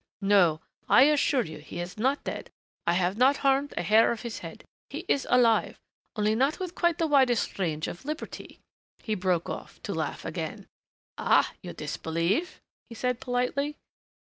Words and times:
"No, 0.23 0.61
I 0.89 1.03
assure 1.03 1.43
you 1.45 1.59
he 1.59 1.79
is 1.79 1.99
not 1.99 2.23
dead 2.23 2.49
I 2.87 2.93
have 2.93 3.17
not 3.17 3.37
harmed 3.45 3.75
a 3.77 3.83
hair 3.83 4.11
of 4.11 4.23
his 4.23 4.39
head. 4.39 4.63
He 4.89 5.05
is 5.07 5.27
alive 5.29 5.79
only 6.15 6.33
not 6.33 6.57
with 6.59 6.73
quite 6.73 6.97
the 6.97 7.05
widest 7.05 7.59
range 7.59 7.87
of 7.87 8.03
liberty" 8.03 8.57
He 9.03 9.13
broke 9.13 9.47
off 9.47 9.79
to 9.83 9.93
laugh 9.93 10.25
again. 10.25 10.65
"Ah, 11.19 11.53
you 11.61 11.71
disbelieve?" 11.73 12.59
he 12.89 12.95
said 12.95 13.19
politely. 13.19 13.75